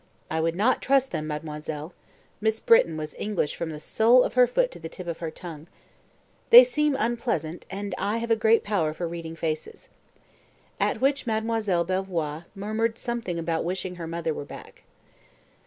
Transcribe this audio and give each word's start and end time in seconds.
"I 0.31 0.39
would 0.41 0.55
not 0.55 0.81
trust 0.81 1.11
them, 1.11 1.27
Mademoiselle" 1.27 1.93
(Miss 2.41 2.59
Britton 2.59 2.97
was 2.97 3.13
English 3.19 3.55
from 3.55 3.69
the 3.69 3.79
sole 3.79 4.23
of 4.23 4.33
her 4.33 4.47
foot 4.47 4.71
to 4.71 4.79
the 4.79 4.89
tip 4.89 5.05
of 5.05 5.19
her 5.19 5.29
tongue). 5.29 5.67
"They 6.49 6.63
seem 6.63 6.95
unpleasant, 6.97 7.67
and 7.69 7.93
I 7.99 8.17
have 8.17 8.31
a 8.31 8.35
great 8.35 8.63
power 8.63 8.95
for 8.95 9.07
reading 9.07 9.35
faces." 9.35 9.89
At 10.79 11.01
which 11.01 11.27
Mademoiselle 11.27 11.83
Belvoir 11.83 12.47
murmured 12.55 12.97
something 12.97 13.37
about 13.37 13.63
wishing 13.63 13.97
her 13.97 14.07
mother 14.07 14.33
were 14.33 14.43
back. 14.43 14.85